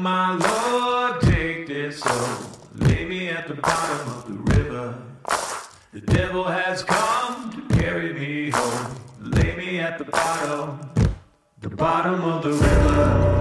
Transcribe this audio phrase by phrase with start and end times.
[0.00, 2.28] my Lord, take this soul.
[2.74, 4.94] Lay me at the bottom of the river.
[5.92, 8.96] The devil has come to carry me home.
[9.20, 10.78] Lay me at the bottom,
[11.60, 13.38] the bottom of the river.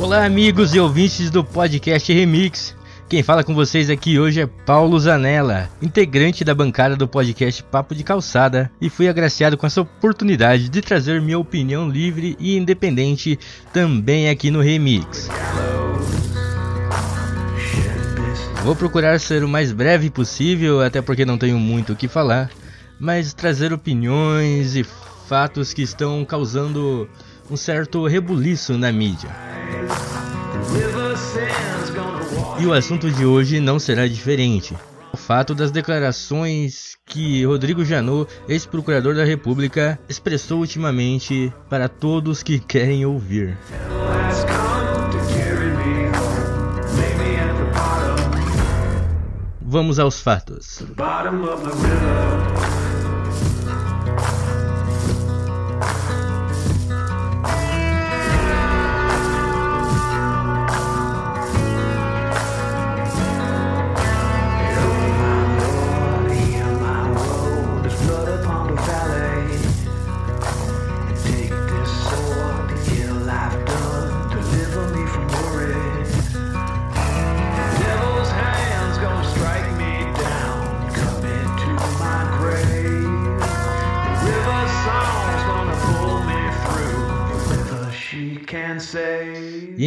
[0.00, 2.74] Olá, amigos e ouvintes do podcast Remix.
[3.08, 7.94] Quem fala com vocês aqui hoje é Paulo Zanella, integrante da bancada do podcast Papo
[7.94, 13.38] de Calçada, e fui agraciado com essa oportunidade de trazer minha opinião livre e independente
[13.72, 15.26] também aqui no Remix.
[18.62, 22.50] Vou procurar ser o mais breve possível, até porque não tenho muito o que falar,
[23.00, 24.84] mas trazer opiniões e
[25.26, 27.08] fatos que estão causando
[27.50, 29.30] um certo rebuliço na mídia.
[32.60, 34.76] E o assunto de hoje não será diferente.
[35.12, 42.58] O fato das declarações que Rodrigo Janot, ex-procurador da República, expressou ultimamente para todos que
[42.58, 43.56] querem ouvir.
[49.60, 50.82] Vamos aos fatos.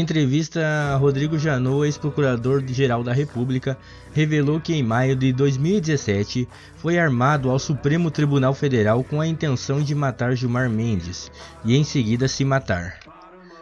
[0.01, 3.77] Em entrevista, Rodrigo Janot, ex-procurador-geral da República,
[4.11, 9.79] revelou que em maio de 2017 foi armado ao Supremo Tribunal Federal com a intenção
[9.79, 11.31] de matar Gilmar Mendes
[11.63, 12.97] e em seguida se matar.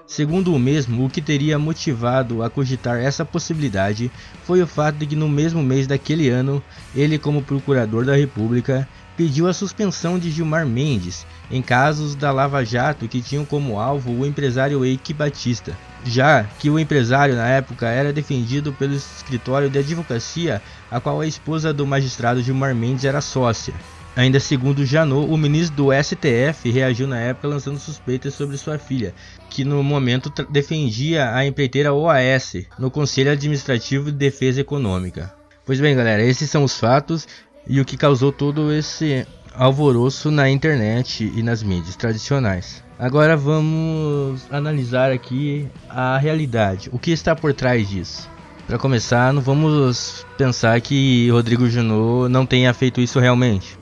[0.07, 4.09] Segundo o mesmo, o que teria motivado a cogitar essa possibilidade
[4.45, 6.63] foi o fato de que no mesmo mês daquele ano,
[6.95, 8.87] ele como procurador da República
[9.19, 14.13] pediu a suspensão de Gilmar Mendes em casos da Lava Jato que tinham como alvo
[14.13, 19.77] o empresário Eike Batista, já que o empresário na época era defendido pelo escritório de
[19.77, 23.73] advocacia a qual a esposa do magistrado Gilmar Mendes era sócia.
[24.15, 29.13] Ainda segundo Janot, o ministro do STF reagiu na época lançando suspeitas sobre sua filha,
[29.49, 35.37] que no momento defendia a empreiteira OAS no Conselho Administrativo de Defesa Econômica.
[35.69, 37.27] Pois bem, galera, esses são os fatos
[37.69, 42.83] e o que causou todo esse alvoroço na internet e nas mídias tradicionais.
[42.97, 48.27] Agora vamos analisar aqui a realidade, o que está por trás disso.
[48.65, 53.77] Para começar, não vamos pensar que Rodrigo Junot não tenha feito isso realmente.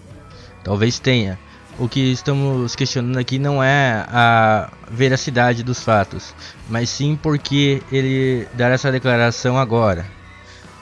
[0.64, 1.40] Talvez tenha.
[1.80, 6.34] O que estamos questionando aqui não é a veracidade dos fatos,
[6.68, 10.17] mas sim porque ele dar essa declaração agora.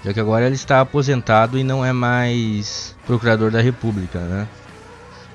[0.06, 4.48] Já que agora ele está aposentado e não é mais procurador da República, né?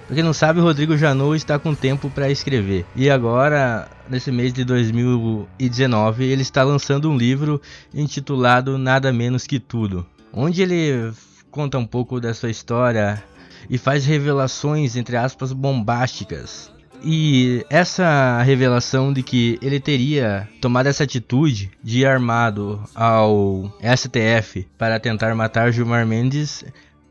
[0.07, 2.87] Pra quem não sabe, Rodrigo Janot está com tempo para escrever.
[2.95, 7.61] E agora, nesse mês de 2019, ele está lançando um livro
[7.93, 11.13] intitulado Nada Menos Que Tudo, onde ele
[11.51, 13.21] conta um pouco da sua história
[13.69, 16.71] e faz revelações, entre aspas, bombásticas.
[17.03, 24.67] E essa revelação de que ele teria tomado essa atitude de ir armado ao STF
[24.77, 26.65] para tentar matar Gilmar Mendes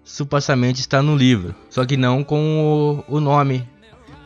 [0.03, 3.67] supostamente está no livro, só que não com o, o nome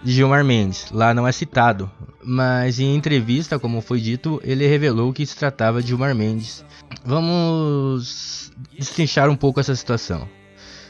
[0.01, 1.89] de Gilmar Mendes, lá não é citado,
[2.23, 6.63] mas em entrevista, como foi dito, ele revelou que se tratava de Gilmar Mendes.
[7.05, 10.27] Vamos destrinchar um pouco essa situação.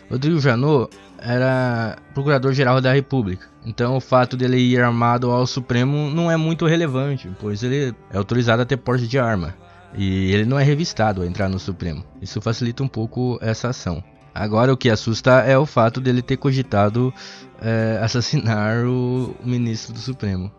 [0.09, 6.29] Rodrigo Janot era procurador-geral da República, então o fato dele ir armado ao Supremo não
[6.29, 9.55] é muito relevante, pois ele é autorizado a ter porte de arma
[9.95, 12.03] e ele não é revistado a entrar no Supremo.
[12.21, 14.03] Isso facilita um pouco essa ação.
[14.33, 17.13] Agora o que assusta é o fato dele ter cogitado
[17.61, 20.51] é, assassinar o, ministro do Supremo.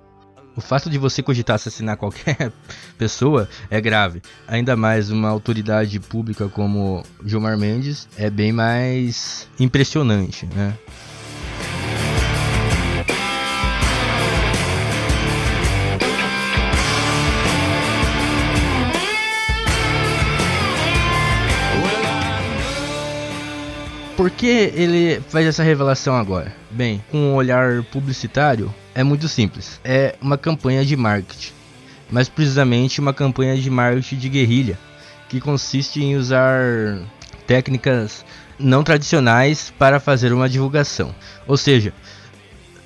[0.57, 2.53] O fato de você cogitar assassinar qualquer
[2.97, 4.23] pessoa é grave.
[4.47, 10.75] Ainda mais uma autoridade pública como Gilmar Mendes é bem mais impressionante, né?
[24.17, 26.55] Por que ele faz essa revelação agora?
[26.71, 29.81] Bem, com um olhar publicitário, é muito simples.
[29.85, 31.52] É uma campanha de marketing.
[32.11, 34.79] Mais precisamente, uma campanha de marketing de guerrilha,
[35.29, 37.00] que consiste em usar
[37.46, 38.25] técnicas
[38.58, 41.14] não tradicionais para fazer uma divulgação.
[41.46, 41.93] Ou seja,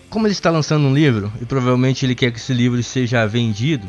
[0.09, 3.87] como ele está lançando um livro e provavelmente ele quer que esse livro seja vendido,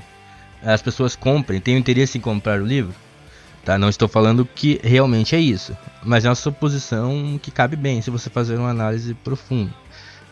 [0.62, 2.94] as pessoas comprem, tenham interesse em comprar o livro.
[3.63, 3.77] Tá?
[3.77, 8.10] Não estou falando que realmente é isso, mas é uma suposição que cabe bem se
[8.10, 9.72] você fazer uma análise profunda.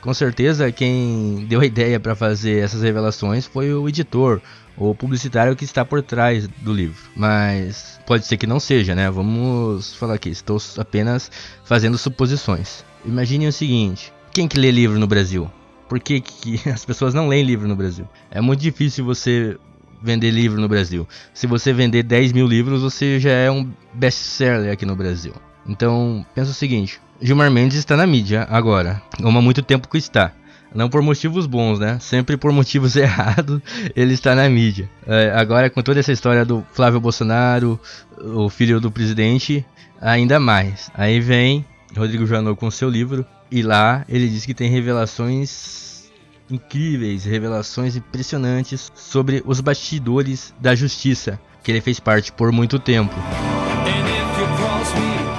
[0.08, 4.42] Com certeza, quem deu a ideia para fazer essas revelações foi o editor,
[4.78, 6.98] o publicitário que está por trás do livro.
[7.14, 9.12] Mas pode ser que não seja, né?
[9.12, 11.30] Vamos falar aqui, estou apenas
[11.66, 12.86] fazendo suposições.
[13.04, 15.52] Imagine o seguinte: quem que lê livro no Brasil?
[15.90, 18.08] Por que, que as pessoas não leem livro no Brasil?
[18.32, 19.58] É muito difícil você
[20.02, 21.06] vender livro no Brasil.
[21.34, 25.34] Se você vender 10 mil livros, você já é um best-seller aqui no Brasil.
[25.68, 29.98] Então, pensa o seguinte: Gilmar Mendes está na mídia agora, como há muito tempo que
[29.98, 30.32] está.
[30.74, 31.98] Não por motivos bons, né?
[32.00, 33.62] Sempre por motivos errados,
[33.96, 34.90] ele está na mídia.
[35.06, 37.80] É, agora, com toda essa história do Flávio Bolsonaro,
[38.22, 39.66] o filho do presidente,
[40.00, 40.92] ainda mais.
[40.94, 41.66] Aí vem
[41.96, 46.10] Rodrigo Janot com seu livro, e lá ele diz que tem revelações
[46.50, 53.16] incríveis, revelações impressionantes sobre os bastidores da justiça, que ele fez parte por muito tempo.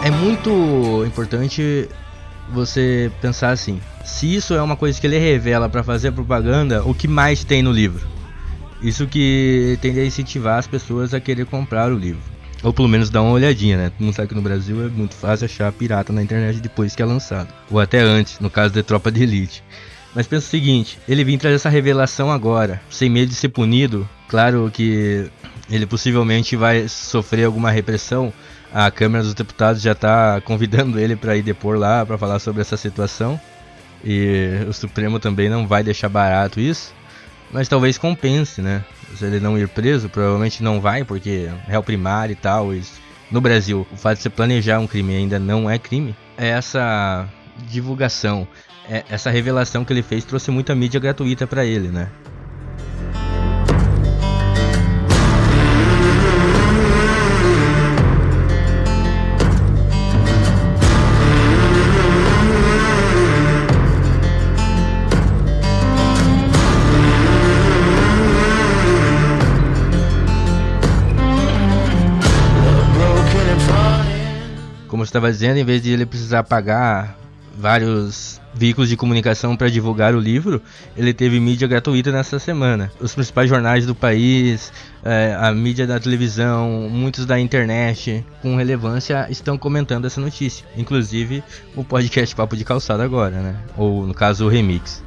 [0.09, 1.87] É muito importante
[2.49, 6.95] você pensar assim: se isso é uma coisa que ele revela para fazer propaganda, o
[6.95, 8.09] que mais tem no livro?
[8.81, 12.23] Isso que tende a incentivar as pessoas a querer comprar o livro.
[12.63, 13.93] Ou pelo menos dar uma olhadinha, né?
[14.01, 17.05] Mundo sabe que no Brasil é muito fácil achar pirata na internet depois que é
[17.05, 17.53] lançado.
[17.71, 19.63] Ou até antes, no caso de Tropa de Elite.
[20.15, 24.09] Mas pensa o seguinte, ele vem trazer essa revelação agora, sem medo de ser punido.
[24.27, 25.31] Claro que
[25.71, 28.33] ele possivelmente vai sofrer alguma repressão,
[28.73, 32.61] a Câmara dos Deputados já está convidando ele para ir depor lá para falar sobre
[32.61, 33.41] essa situação.
[34.05, 36.95] E o Supremo também não vai deixar barato isso.
[37.51, 38.85] Mas talvez compense, né?
[39.17, 42.75] Se ele não ir preso, provavelmente não vai, porque é réu primário e tal.
[42.75, 42.83] E
[43.31, 46.15] no Brasil, o fato de você planejar um crime ainda não é crime.
[46.37, 47.27] É essa
[47.67, 48.47] divulgação,
[48.89, 52.09] é essa revelação que ele fez trouxe muita mídia gratuita para ele, né?
[75.19, 77.19] Estava dizendo, em vez de ele precisar pagar
[77.57, 80.63] vários veículos de comunicação para divulgar o livro,
[80.97, 82.91] ele teve mídia gratuita nessa semana.
[83.01, 84.73] Os principais jornais do país,
[85.05, 90.65] é, a mídia da televisão, muitos da internet com relevância estão comentando essa notícia.
[90.77, 91.43] Inclusive
[91.75, 93.57] o podcast Papo de Calçada agora, né?
[93.77, 95.03] Ou no caso o Remix.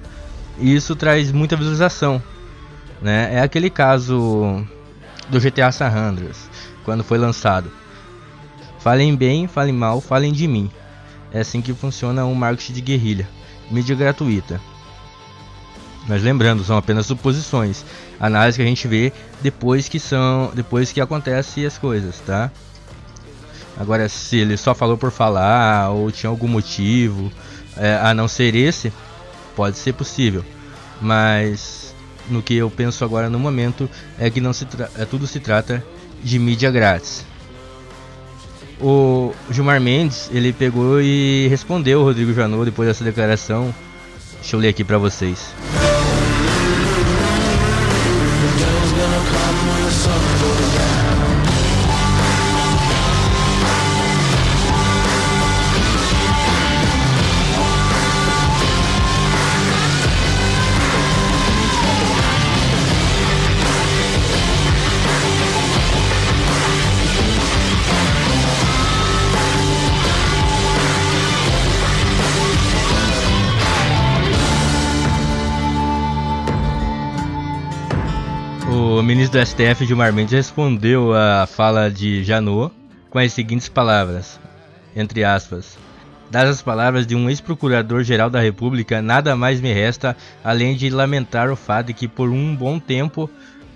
[0.59, 2.21] E isso traz muita visualização,
[3.01, 3.29] né?
[3.33, 4.65] É aquele caso
[5.29, 6.49] do GTA San Andreas,
[6.83, 7.80] quando foi lançado.
[8.83, 10.69] Falem bem, falem mal, falem de mim.
[11.31, 13.29] É assim que funciona um marketing de guerrilha.
[13.69, 14.59] Mídia gratuita.
[16.07, 17.85] Mas lembrando, são apenas suposições,
[18.19, 22.51] análise que a gente vê depois que são, depois que acontecem as coisas, tá?
[23.77, 27.31] Agora, se ele só falou por falar ou tinha algum motivo,
[27.77, 28.91] é, a não ser esse,
[29.55, 30.43] pode ser possível.
[30.99, 31.93] Mas
[32.27, 33.87] no que eu penso agora no momento
[34.17, 34.67] é que não se
[34.97, 35.85] é, tudo se trata
[36.23, 37.30] de mídia grátis
[38.81, 43.73] o Gilmar Mendes, ele pegou e respondeu o Rodrigo Janot depois dessa declaração.
[44.39, 45.53] Deixa eu ler aqui para vocês.
[79.31, 82.73] Do STF, Gilmar Mendes, respondeu à fala de Janot
[83.09, 84.37] com as seguintes palavras,
[84.93, 85.77] entre aspas.
[86.29, 91.49] Das as palavras de um ex-procurador-geral da República, nada mais me resta além de lamentar
[91.49, 93.29] o fato de que por um bom tempo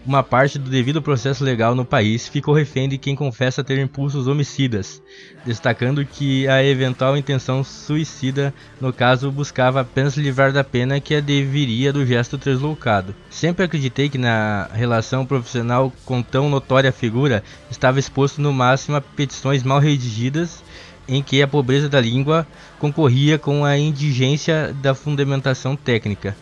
[0.05, 4.27] uma parte do devido processo legal no país ficou refém de quem confessa ter impulsos
[4.27, 5.01] homicidas,
[5.43, 11.19] destacando que a eventual intenção suicida, no caso, buscava apenas livrar da pena que a
[11.19, 13.15] deveria do gesto deslocado.
[13.31, 19.01] Sempre acreditei que na relação profissional com tão notória figura estava exposto no máximo a
[19.01, 20.63] petições mal redigidas
[21.07, 22.47] em que a pobreza da língua
[22.77, 26.35] concorria com a indigência da fundamentação técnica.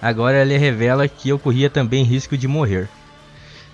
[0.00, 2.88] Agora ele revela que ocorria também risco de morrer.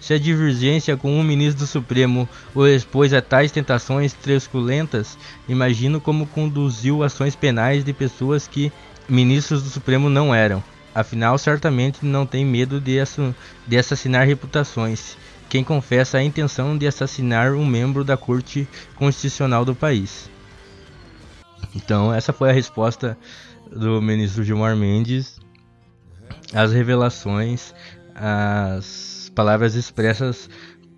[0.06, 6.00] Se a divergência com um ministro do Supremo o expôs a tais tentações truculentas, imagino
[6.00, 8.72] como conduziu ações penais de pessoas que
[9.08, 10.62] ministros do Supremo não eram.
[10.94, 12.98] Afinal, certamente não tem medo de,
[13.66, 15.16] de assassinar reputações.
[15.48, 20.30] quem confessa a intenção de assassinar um membro da Corte Constitucional do país.
[21.74, 23.18] Então, essa foi a resposta
[23.72, 25.40] do ministro Gilmar Mendes
[26.54, 27.74] às revelações,
[28.14, 30.48] às palavras expressas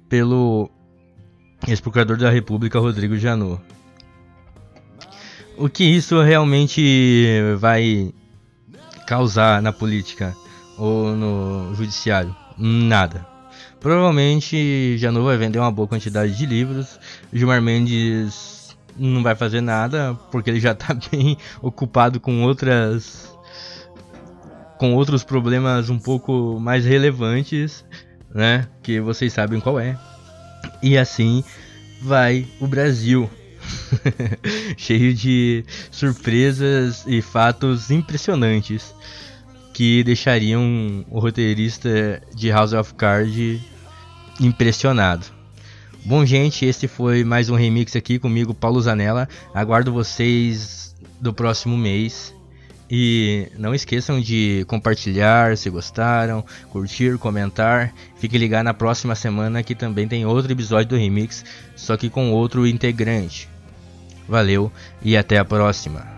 [0.09, 0.71] pelo
[1.67, 3.61] ex-procurador da República Rodrigo Janot.
[5.57, 7.27] O que isso realmente
[7.59, 8.15] vai
[9.09, 10.35] causar na política
[10.79, 12.35] ou no judiciário?
[12.57, 13.27] Nada.
[13.81, 16.99] Provavelmente Janot vai vender uma boa quantidade de livros.
[17.33, 23.37] Gilmar Mendes não vai fazer nada porque ele já está bem ocupado com outras
[24.79, 27.85] com outros problemas um pouco mais relevantes,
[28.35, 28.67] né?
[28.83, 29.99] Que vocês sabem qual é.
[30.83, 31.43] E assim
[32.03, 33.31] vai o Brasil.
[34.77, 38.95] Cheio de surpresas e fatos impressionantes
[39.75, 43.61] que deixariam o roteirista de House of Cards
[44.41, 45.27] impressionado.
[46.05, 49.29] Bom, gente, esse foi mais um remix aqui comigo, Paulo Zanella.
[49.53, 52.35] Aguardo vocês do próximo mês.
[52.91, 57.93] E não esqueçam de compartilhar se gostaram, curtir, comentar.
[58.19, 61.45] Fique ligado na próxima semana que também tem outro episódio do Remix,
[61.77, 63.49] só que com outro integrante.
[64.27, 66.18] Valeu e até a próxima.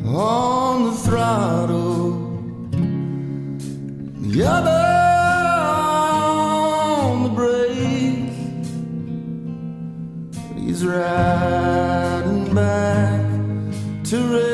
[0.06, 2.12] on the throttle,
[4.30, 4.70] the other
[7.10, 8.30] on the brake.
[10.56, 13.26] He's riding back
[14.10, 14.49] to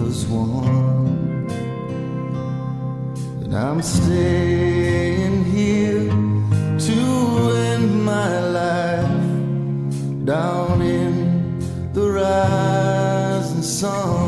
[0.00, 0.64] love has won
[3.42, 6.08] and I'm staying here
[6.78, 14.19] to end my life down in the rising sun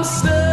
[0.00, 0.49] I'm still